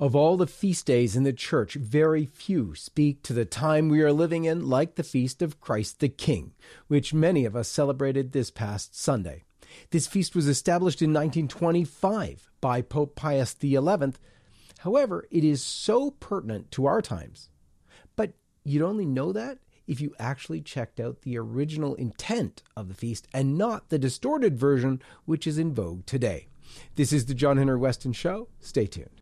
[0.00, 4.00] Of all the feast days in the church, very few speak to the time we
[4.00, 6.54] are living in like the feast of Christ the King,
[6.88, 9.42] which many of us celebrated this past Sunday.
[9.90, 13.78] This feast was established in 1925 by Pope Pius XI.
[14.78, 17.50] However, it is so pertinent to our times.
[18.16, 18.32] But
[18.64, 23.28] you'd only know that if you actually checked out the original intent of the feast
[23.34, 26.46] and not the distorted version which is in vogue today.
[26.94, 28.48] This is the John Henry Weston Show.
[28.60, 29.19] Stay tuned.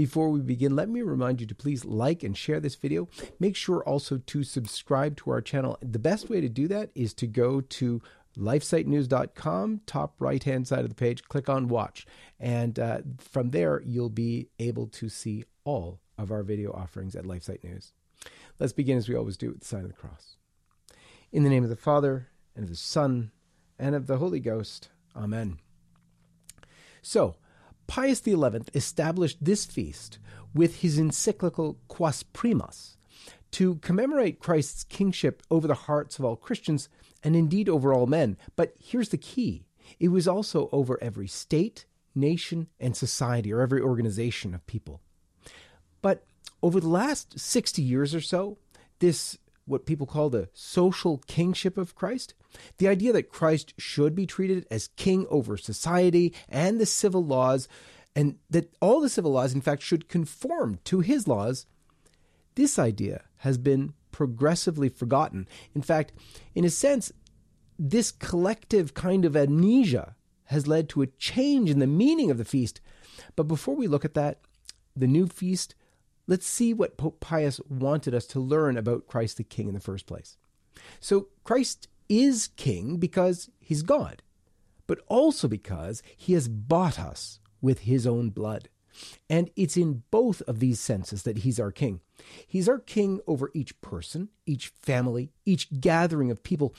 [0.00, 3.06] Before we begin, let me remind you to please like and share this video.
[3.38, 5.76] Make sure also to subscribe to our channel.
[5.82, 8.00] The best way to do that is to go to
[8.36, 12.06] lifesitenews.com, top right hand side of the page, click on watch.
[12.38, 17.24] And uh, from there, you'll be able to see all of our video offerings at
[17.24, 17.92] LifeSite News.
[18.58, 20.36] Let's begin as we always do with the sign of the cross.
[21.32, 23.30] In the name of the Father, and of the Son,
[23.78, 24.90] and of the Holy Ghost.
[25.16, 25.58] Amen.
[27.02, 27.36] So,
[27.86, 28.36] Pius XI
[28.74, 30.18] established this feast
[30.54, 32.96] with his encyclical Quas Primas
[33.52, 36.88] to commemorate Christ's kingship over the hearts of all Christians
[37.22, 38.36] and indeed over all men.
[38.56, 39.64] But here's the key
[39.98, 45.00] it was also over every state, nation, and society, or every organization of people.
[46.02, 46.24] But
[46.62, 48.58] over the last 60 years or so,
[49.00, 52.34] this, what people call the social kingship of Christ,
[52.78, 57.68] the idea that Christ should be treated as king over society and the civil laws,
[58.14, 61.66] and that all the civil laws, in fact, should conform to his laws,
[62.54, 65.46] this idea has been progressively forgotten.
[65.74, 66.12] In fact,
[66.54, 67.12] in a sense,
[67.78, 72.44] this collective kind of amnesia has led to a change in the meaning of the
[72.44, 72.80] feast.
[73.36, 74.40] But before we look at that,
[74.96, 75.74] the new feast,
[76.26, 79.80] let's see what Pope Pius wanted us to learn about Christ the King in the
[79.80, 80.36] first place.
[80.98, 84.22] So, Christ is King because he's God,
[84.86, 88.68] but also because he has bought us with his own blood.
[89.28, 92.00] And it's in both of these senses that he's our king.
[92.46, 96.74] He's our king over each person, each family, each gathering of people.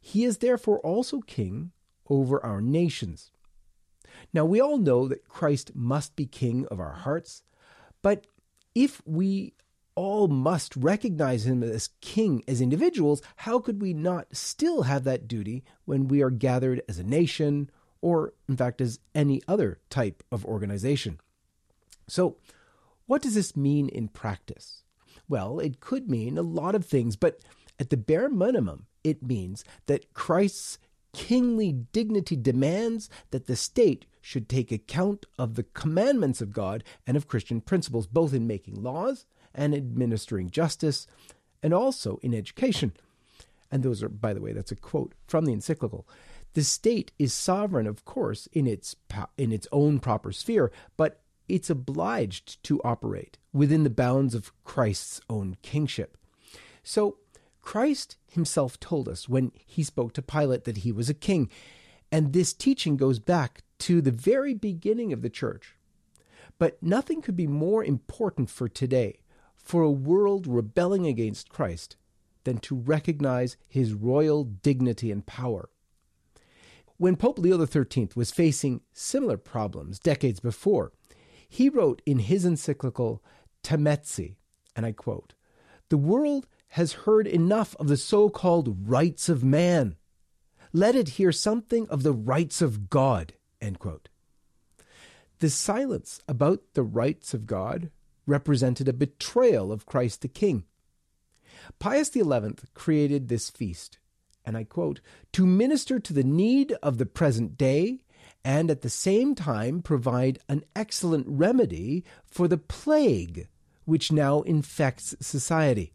[0.00, 1.72] He is therefore also king
[2.08, 3.30] over our nations.
[4.32, 7.42] Now, we all know that Christ must be king of our hearts,
[8.02, 8.26] but
[8.74, 9.54] if we
[9.94, 15.26] all must recognize him as king as individuals, how could we not still have that
[15.26, 17.68] duty when we are gathered as a nation
[18.00, 21.18] or, in fact, as any other type of organization?
[22.08, 22.36] So,
[23.06, 24.82] what does this mean in practice?
[25.28, 27.40] Well, it could mean a lot of things, but
[27.78, 30.78] at the bare minimum, it means that Christ's
[31.12, 37.16] kingly dignity demands that the state should take account of the commandments of God and
[37.16, 41.06] of Christian principles, both in making laws and administering justice,
[41.62, 42.92] and also in education.
[43.70, 46.06] And those are, by the way, that's a quote from the encyclical.
[46.54, 48.96] The state is sovereign, of course, in its
[49.36, 55.20] in its own proper sphere, but it's obliged to operate within the bounds of Christ's
[55.28, 56.16] own kingship.
[56.82, 57.18] So,
[57.60, 61.50] Christ himself told us when he spoke to Pilate that he was a king,
[62.10, 65.76] and this teaching goes back to the very beginning of the church.
[66.58, 69.20] But nothing could be more important for today,
[69.54, 71.96] for a world rebelling against Christ,
[72.44, 75.68] than to recognize his royal dignity and power.
[76.96, 80.92] When Pope Leo XIII was facing similar problems decades before,
[81.48, 83.22] he wrote in his encyclical
[83.62, 84.36] Tametsi,
[84.76, 85.34] and I quote,
[85.88, 89.96] The world has heard enough of the so called rights of man.
[90.72, 93.32] Let it hear something of the rights of God.
[95.40, 97.90] The silence about the rights of God
[98.26, 100.64] represented a betrayal of Christ the King.
[101.78, 102.24] Pius XI
[102.74, 103.98] created this feast,
[104.44, 105.00] and I quote,
[105.32, 108.00] to minister to the need of the present day
[108.44, 113.48] and at the same time provide an excellent remedy for the plague
[113.84, 115.92] which now infects society.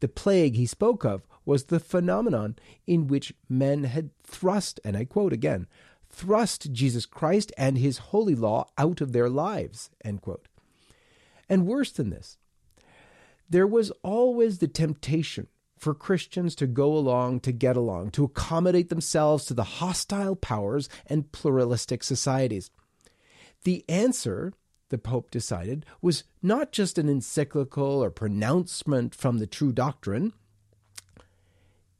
[0.00, 2.56] The plague he spoke of was the phenomenon
[2.86, 5.66] in which men had thrust, and I quote again,
[6.10, 10.48] thrust Jesus Christ and his holy law out of their lives, end quote.
[11.48, 12.38] And worse than this,
[13.48, 15.48] there was always the temptation
[15.84, 20.88] for Christians to go along to get along, to accommodate themselves to the hostile powers
[21.06, 22.70] and pluralistic societies.
[23.64, 24.54] The answer,
[24.88, 30.32] the Pope decided, was not just an encyclical or pronouncement from the true doctrine.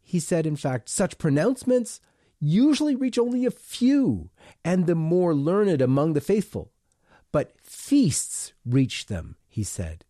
[0.02, 2.00] He said, in fact, such pronouncements
[2.40, 4.30] usually reach only a few
[4.64, 6.72] and the more learned among the faithful.
[7.32, 10.06] But feasts reach them, he said.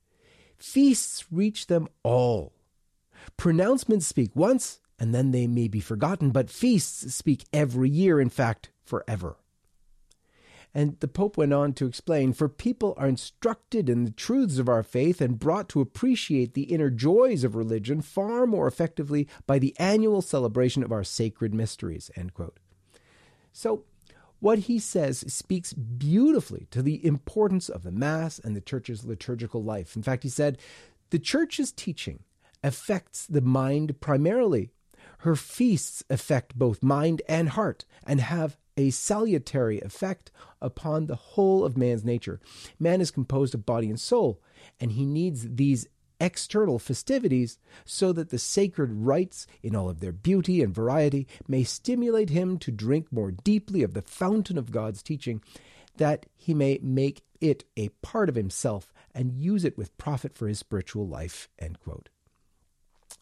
[0.58, 2.52] Feasts reach them all.
[3.36, 8.30] Pronouncements speak once, and then they may be forgotten, but feasts speak every year, in
[8.30, 9.36] fact, forever.
[10.74, 14.68] And the Pope went on to explain For people are instructed in the truths of
[14.68, 19.60] our faith and brought to appreciate the inner joys of religion far more effectively by
[19.60, 22.10] the annual celebration of our sacred mysteries.
[23.52, 23.84] So,
[24.40, 29.62] what he says speaks beautifully to the importance of the Mass and the Church's liturgical
[29.62, 29.94] life.
[29.94, 30.58] In fact, he said,
[31.10, 32.24] The Church's teaching
[32.64, 34.70] affects the mind primarily.
[35.18, 41.64] Her feasts affect both mind and heart and have a salutary effect upon the whole
[41.64, 42.40] of man's nature.
[42.80, 44.40] Man is composed of body and soul,
[44.80, 45.86] and he needs these
[46.20, 51.64] external festivities so that the sacred rites, in all of their beauty and variety, may
[51.64, 55.42] stimulate him to drink more deeply of the fountain of God's teaching,
[55.96, 60.48] that he may make it a part of himself and use it with profit for
[60.48, 61.48] his spiritual life.
[61.58, 62.08] End quote.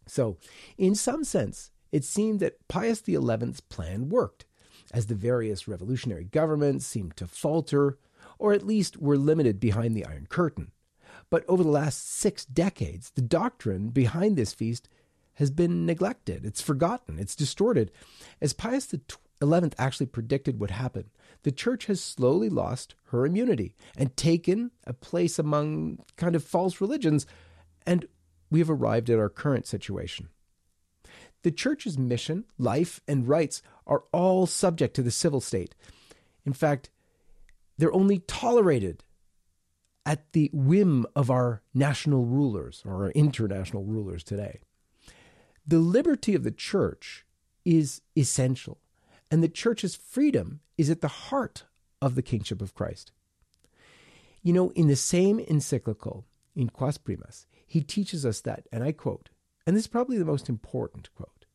[0.07, 0.39] So,
[0.77, 4.47] in some sense, it seemed that Pius XI's plan worked
[4.93, 7.99] as the various revolutionary governments seemed to falter,
[8.39, 10.73] or at least were limited behind the Iron Curtain.
[11.31, 14.89] But over the last six decades, the doctrine behind this feast
[15.35, 16.45] has been neglected.
[16.45, 17.19] It's forgotten.
[17.19, 17.91] It's distorted.
[18.41, 21.11] As Pius XI actually predicted would happen,
[21.43, 26.81] the church has slowly lost her immunity and taken a place among kind of false
[26.81, 27.27] religions,
[27.87, 28.07] and
[28.53, 30.29] we have arrived at our current situation.
[31.43, 35.75] The church's mission, life, and rights are all subject to the civil state.
[36.45, 36.91] In fact,
[37.79, 39.05] they're only tolerated
[40.05, 44.61] at the whim of our national rulers or our international rulers today.
[45.67, 47.25] The liberty of the church
[47.65, 48.79] is essential,
[49.31, 51.65] and the church's freedom is at the heart
[52.01, 53.13] of the kingship of Christ.
[54.43, 58.93] You know, in the same encyclical, in Quas Primas, he teaches us that, and I
[58.93, 59.31] quote,
[59.67, 61.47] and this is probably the most important quote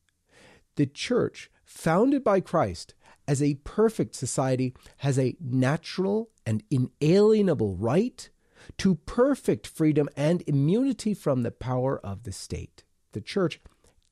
[0.74, 2.94] the church, founded by Christ
[3.28, 8.28] as a perfect society, has a natural and inalienable right
[8.78, 12.82] to perfect freedom and immunity from the power of the state.
[13.12, 13.60] The church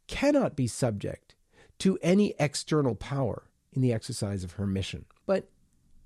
[0.07, 1.35] cannot be subject
[1.81, 5.07] to any external power in the exercise of her mission.
[5.27, 5.49] But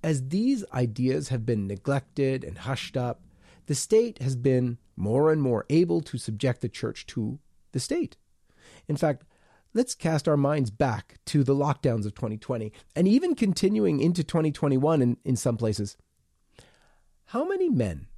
[0.02, 3.20] as these ideas have been neglected and hushed up,
[3.66, 7.38] the state has been more and more able to subject the church to
[7.72, 8.16] the state.
[8.86, 9.24] In fact,
[9.74, 15.02] let's cast our minds back to the lockdowns of 2020 and even continuing into 2021
[15.02, 15.96] in, in some places.
[17.26, 18.08] How many men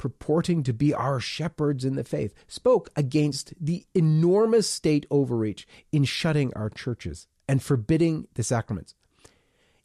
[0.00, 6.04] purporting to be our shepherds in the faith, spoke against the enormous state overreach in
[6.04, 8.94] shutting our churches and forbidding the sacraments.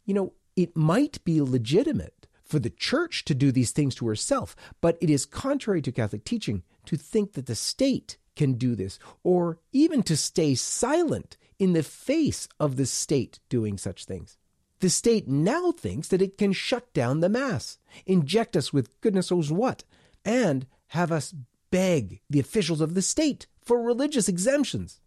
[0.05, 4.55] You know, it might be legitimate for the church to do these things to herself,
[4.81, 8.99] but it is contrary to Catholic teaching to think that the state can do this,
[9.23, 14.37] or even to stay silent in the face of the state doing such things.
[14.79, 19.31] The state now thinks that it can shut down the Mass, inject us with goodness
[19.31, 19.83] knows what,
[20.23, 21.33] and have us
[21.71, 24.99] beg the officials of the state for religious exemptions.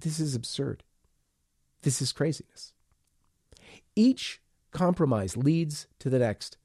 [0.00, 0.82] This is absurd.
[1.82, 2.72] This is craziness.
[3.96, 4.40] Each
[4.72, 6.58] compromise leads to the next.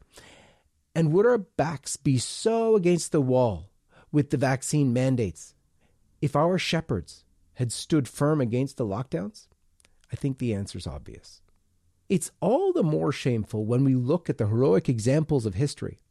[0.99, 3.69] And would our backs be so against the wall
[4.11, 5.55] with the vaccine mandates
[6.21, 9.47] if our shepherds had stood firm against the lockdowns?
[10.11, 11.41] I think the answer is obvious.
[12.09, 16.01] It's all the more shameful when we look at the heroic examples of history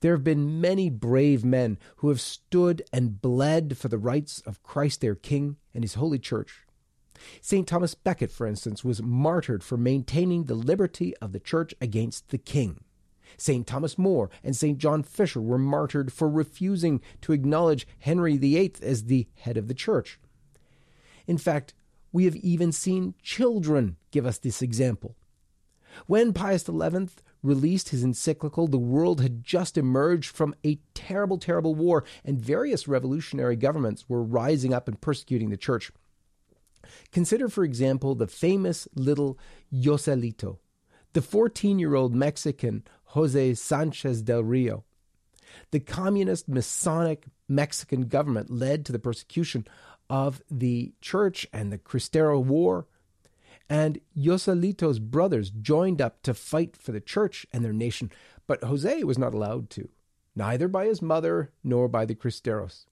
[0.00, 4.62] there have been many brave men who have stood and bled for the rights of
[4.62, 6.64] Christ their King and his holy church.
[7.42, 7.68] St.
[7.68, 12.38] Thomas Becket, for instance, was martyred for maintaining the liberty of the church against the
[12.38, 12.84] king.
[13.36, 13.66] St.
[13.66, 14.78] Thomas More and St.
[14.78, 19.74] John Fisher were martyred for refusing to acknowledge Henry VIII as the head of the
[19.74, 20.18] church.
[21.26, 21.74] In fact,
[22.12, 25.16] we have even seen children give us this example.
[26.06, 27.08] When Pius XI
[27.42, 32.86] released his encyclical, the world had just emerged from a terrible, terrible war, and various
[32.86, 35.90] revolutionary governments were rising up and persecuting the church.
[37.12, 39.38] Consider, for example, the famous little
[39.72, 40.58] Joselito,
[41.12, 44.84] the 14 year old Mexican Jose Sanchez del Rio.
[45.72, 49.66] The communist Masonic Mexican government led to the persecution
[50.08, 52.86] of the church and the Cristero War
[53.70, 58.10] and Joselito's brothers joined up to fight for the church and their nation,
[58.48, 59.88] but Jose was not allowed to,
[60.34, 62.86] neither by his mother nor by the Cristeros.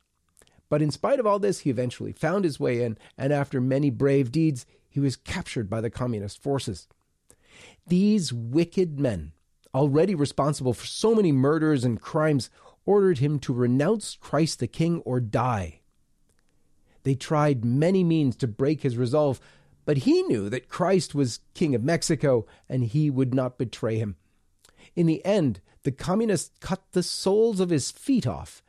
[0.68, 3.90] But in spite of all this, he eventually found his way in, and after many
[3.90, 6.86] brave deeds, he was captured by the communist forces.
[7.86, 9.32] These wicked men,
[9.74, 12.50] already responsible for so many murders and crimes,
[12.84, 15.80] ordered him to renounce Christ the King or die.
[17.02, 19.40] They tried many means to break his resolve,
[19.84, 24.16] but he knew that Christ was King of Mexico and he would not betray him.
[24.94, 28.62] In the end, the communists cut the soles of his feet off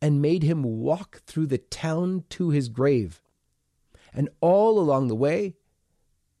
[0.00, 3.22] and made him walk through the town to his grave.
[4.12, 5.54] And all along the way,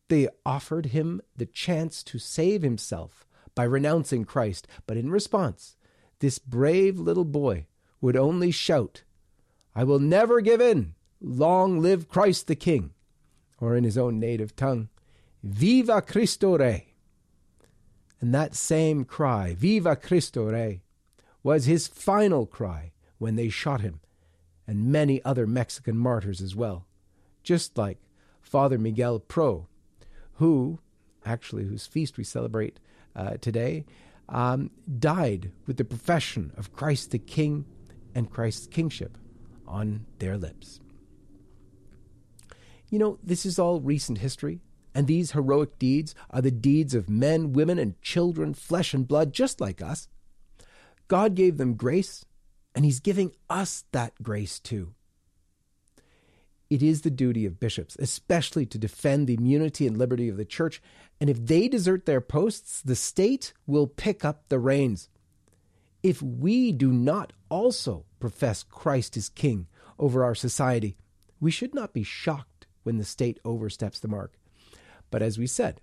[0.08, 4.66] they offered him the chance to save himself by renouncing Christ.
[4.86, 5.76] But in response,
[6.18, 7.66] this brave little boy
[8.00, 9.02] would only shout,
[9.74, 10.94] I will never give in.
[11.20, 12.90] Long live Christ the King.
[13.60, 14.88] Or in his own native tongue,
[15.42, 16.94] Viva Cristo Rey.
[18.20, 20.82] And that same cry, Viva Cristo Rey,
[21.42, 24.00] was his final cry when they shot him,
[24.66, 26.86] and many other Mexican martyrs as well,
[27.42, 27.98] just like
[28.40, 29.68] Father Miguel Pro,
[30.34, 30.78] who,
[31.24, 32.80] actually, whose feast we celebrate
[33.14, 33.84] uh, today,
[34.28, 37.64] um, died with the profession of Christ the King
[38.14, 39.18] and Christ's kingship
[39.66, 40.80] on their lips.
[42.90, 44.60] You know, this is all recent history,
[44.94, 49.32] and these heroic deeds are the deeds of men, women, and children, flesh and blood,
[49.32, 50.08] just like us.
[51.08, 52.24] God gave them grace,
[52.74, 54.94] and He's giving us that grace too.
[56.70, 60.44] It is the duty of bishops, especially to defend the immunity and liberty of the
[60.44, 60.82] church,
[61.20, 65.08] and if they desert their posts, the state will pick up the reins.
[66.02, 69.66] If we do not also profess Christ as King
[69.98, 70.96] over our society,
[71.40, 74.34] we should not be shocked when the state oversteps the mark.
[75.10, 75.80] But as we said,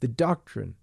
[0.00, 0.74] the doctrine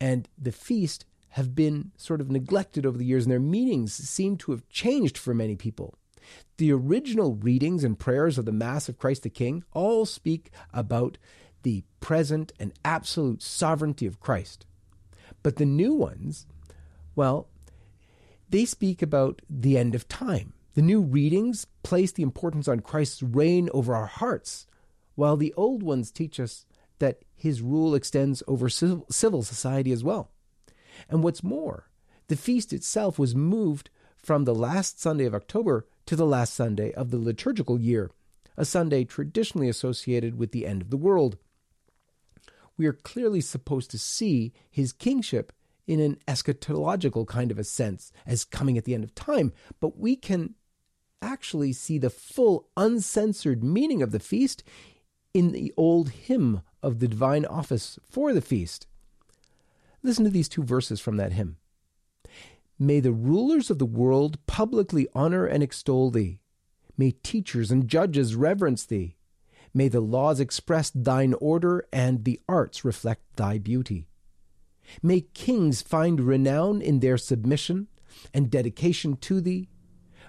[0.00, 4.36] and the feast have been sort of neglected over the years, and their meanings seem
[4.36, 5.94] to have changed for many people.
[6.56, 11.18] The original readings and prayers of the Mass of Christ the King all speak about
[11.62, 14.66] the present and absolute sovereignty of Christ.
[15.42, 16.46] But the new ones,
[17.14, 17.48] well,
[18.50, 20.52] they speak about the end of time.
[20.74, 24.66] The new readings place the importance on Christ's reign over our hearts,
[25.14, 26.64] while the old ones teach us
[26.98, 30.30] that his rule extends over civil society as well.
[31.08, 31.88] And what's more,
[32.28, 36.92] the feast itself was moved from the last Sunday of October to the last Sunday
[36.92, 38.10] of the liturgical year,
[38.56, 41.36] a Sunday traditionally associated with the end of the world
[42.76, 45.52] we are clearly supposed to see his kingship
[45.86, 49.98] in an eschatological kind of a sense as coming at the end of time, but
[49.98, 50.54] we can
[51.20, 54.62] actually see the full uncensored meaning of the feast
[55.34, 58.86] in the old hymn of the divine office for the feast.
[60.02, 61.56] Listen to these two verses from that hymn.
[62.82, 66.40] May the rulers of the world publicly honor and extol thee.
[66.98, 69.14] May teachers and judges reverence thee.
[69.72, 74.08] May the laws express thine order and the arts reflect thy beauty.
[75.00, 77.86] May kings find renown in their submission
[78.34, 79.68] and dedication to thee.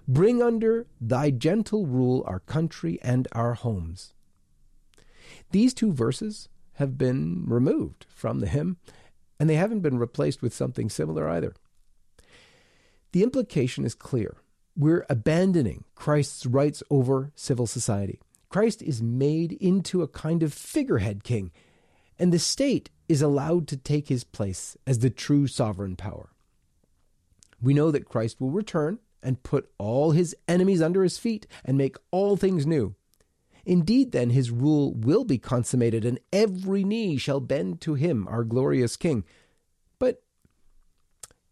[0.07, 4.13] Bring under thy gentle rule our country and our homes.
[5.49, 8.77] These two verses have been removed from the hymn,
[9.39, 11.55] and they haven't been replaced with something similar either.
[13.13, 14.37] The implication is clear.
[14.75, 18.19] We're abandoning Christ's rights over civil society.
[18.49, 21.51] Christ is made into a kind of figurehead king,
[22.17, 26.31] and the state is allowed to take his place as the true sovereign power.
[27.61, 31.77] We know that Christ will return and put all his enemies under his feet and
[31.77, 32.95] make all things new.
[33.63, 38.43] Indeed, then, his rule will be consummated, and every knee shall bend to him, our
[38.43, 39.23] glorious King.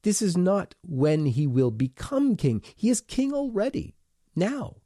[0.03, 2.61] This is not when he will become king.
[2.75, 3.95] He is king already,
[4.35, 4.77] now.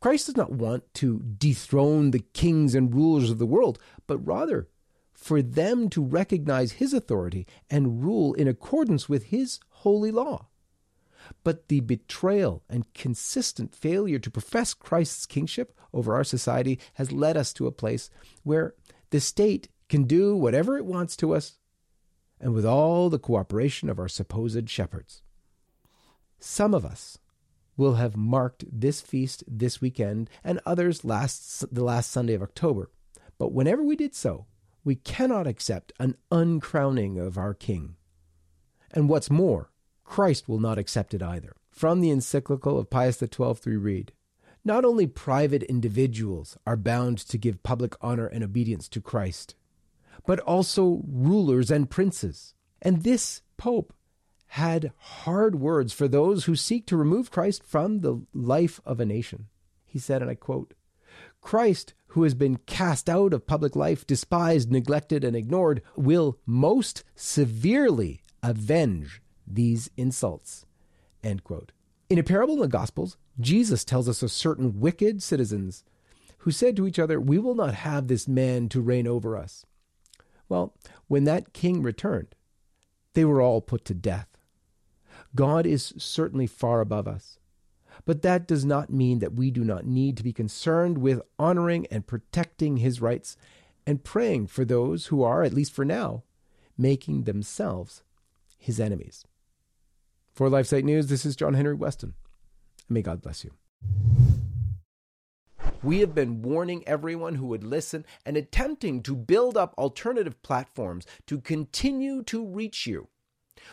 [0.00, 4.68] Christ does not want to dethrone the kings and rulers of the world, but rather
[5.14, 10.48] for them to recognize his authority and rule in accordance with his holy law.
[11.42, 17.36] But the betrayal and consistent failure to profess Christ's kingship over our society has led
[17.36, 18.10] us to a place
[18.42, 18.74] where
[19.10, 21.58] the state can do whatever it wants to us,
[22.44, 25.22] and with all the cooperation of our supposed shepherds.
[26.38, 27.18] Some of us
[27.74, 32.90] will have marked this feast this weekend and others last the last Sunday of October.
[33.38, 34.44] But whenever we did so,
[34.84, 37.96] we cannot accept an uncrowning of our king.
[38.92, 39.70] And what's more,
[40.04, 41.56] Christ will not accept it either.
[41.70, 44.12] From the encyclical of Pius XII, we read
[44.66, 49.54] Not only private individuals are bound to give public honor and obedience to Christ,
[50.26, 52.54] but also rulers and princes.
[52.82, 53.92] And this Pope
[54.48, 59.06] had hard words for those who seek to remove Christ from the life of a
[59.06, 59.46] nation.
[59.84, 60.74] He said, and I quote,
[61.40, 67.04] Christ, who has been cast out of public life, despised, neglected, and ignored, will most
[67.14, 70.66] severely avenge these insults.
[71.22, 71.72] End quote.
[72.08, 75.84] In a parable in the Gospels, Jesus tells us of certain wicked citizens
[76.38, 79.64] who said to each other, We will not have this man to reign over us.
[80.48, 80.74] Well,
[81.08, 82.34] when that king returned,
[83.14, 84.28] they were all put to death.
[85.34, 87.38] God is certainly far above us.
[88.04, 91.86] But that does not mean that we do not need to be concerned with honoring
[91.86, 93.36] and protecting his rights
[93.86, 96.24] and praying for those who are, at least for now,
[96.76, 98.02] making themselves
[98.58, 99.24] his enemies.
[100.32, 102.14] For LifeSite News, this is John Henry Weston.
[102.88, 103.52] May God bless you.
[105.84, 111.04] We have been warning everyone who would listen and attempting to build up alternative platforms
[111.26, 113.08] to continue to reach you.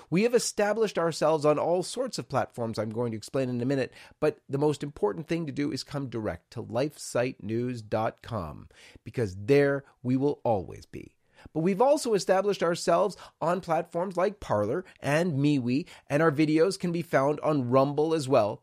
[0.10, 3.65] We have established ourselves on all sorts of platforms I'm going to explain in a
[3.65, 8.68] minute, but the most important thing to do is come direct to lifesitenews.com
[9.06, 11.15] because there we will always be.
[11.53, 16.91] But we've also established ourselves on platforms like Parler and MeWe, and our videos can
[16.91, 18.62] be found on Rumble as well.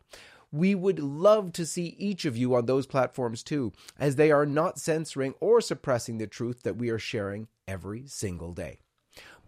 [0.51, 4.47] We would love to see each of you on those platforms too, as they are
[4.47, 8.81] not censoring or suppressing the truth that we are sharing every single day.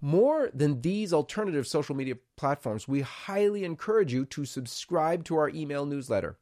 [0.02, 5.50] More than these alternative social media platforms, we highly encourage you to subscribe to our
[5.50, 6.38] email newsletter.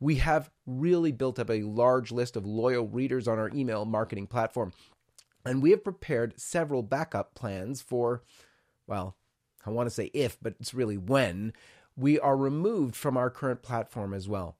[0.00, 4.26] We have really built up a large list of loyal readers on our email marketing
[4.28, 4.72] platform,
[5.44, 8.22] and we have prepared several backup plans for,
[8.86, 9.16] well,
[9.64, 11.52] I want to say if, but it's really when
[11.96, 14.56] we are removed from our current platform as well.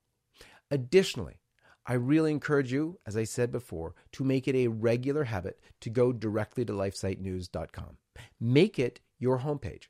[0.71, 1.41] Additionally,
[1.87, 5.91] I really encourage you, as I said before, to make it a regular habit to
[5.91, 7.99] go directly to lifesitenews.com.
[8.41, 9.85] Make it your homepage.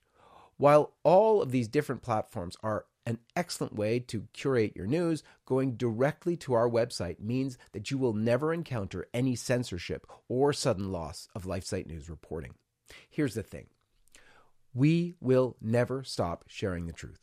[0.58, 5.76] While all of these different platforms are an excellent way to curate your news, going
[5.76, 11.28] directly to our website means that you will never encounter any censorship or sudden loss
[11.34, 12.54] of LifeSite News reporting.
[13.08, 13.66] Here's the thing
[14.74, 17.20] we will never stop sharing the truth.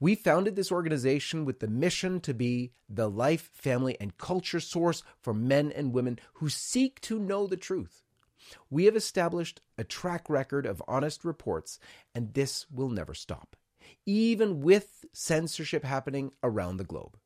[0.00, 5.02] We founded this organization with the mission to be the life, family, and culture source
[5.20, 8.02] for men and women who seek to know the truth.
[8.70, 11.78] We have established a track record of honest reports,
[12.14, 13.56] and this will never stop,
[14.06, 17.18] even with censorship happening around the globe.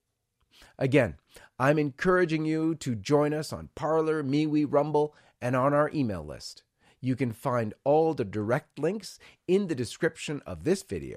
[0.79, 1.17] Again,
[1.59, 6.63] I'm encouraging you to join us on Parler, MeWe, Rumble, and on our email list.
[7.01, 11.17] You can find all the direct links in the description of this video.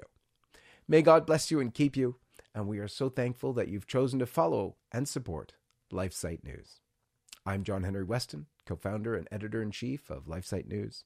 [0.86, 2.16] May God bless you and keep you,
[2.54, 5.54] and we are so thankful that you've chosen to follow and support
[5.90, 6.80] LifeSite News.
[7.46, 11.04] I'm John Henry Weston, co founder and editor in chief of LifeSite News.